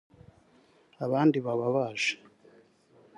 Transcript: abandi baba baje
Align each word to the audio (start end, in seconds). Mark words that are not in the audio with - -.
abandi 1.05 1.37
baba 1.45 1.67
baje 1.75 2.13